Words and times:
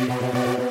Angels 0.00 0.34
and 0.34 0.69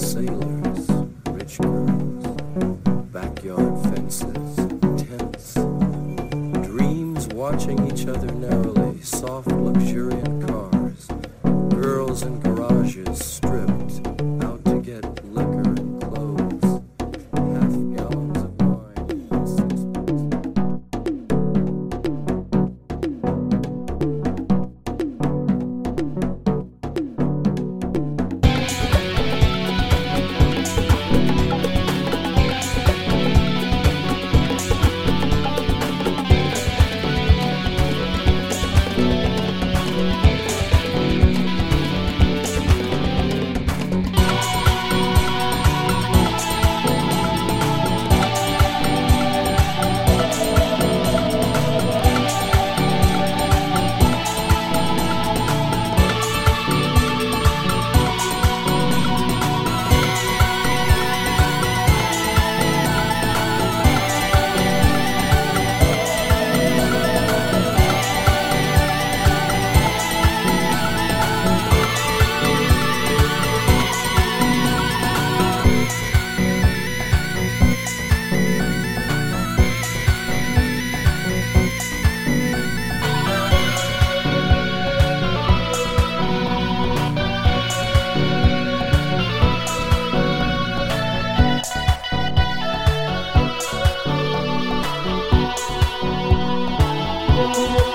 sailors, 0.00 0.88
rich 1.30 1.58
girls, 1.58 2.26
backyard 3.12 3.82
fences, 3.84 4.56
tents, 4.96 5.54
dreams 6.66 7.28
watching 7.28 7.86
each 7.92 8.06
other 8.06 8.32
narrowly, 8.32 8.98
soft, 9.02 9.48
luxuriant 9.48 10.48
cars, 10.48 11.06
girls 11.68 12.22
in 12.22 12.40
garages, 12.40 13.22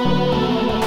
Música 0.06 0.85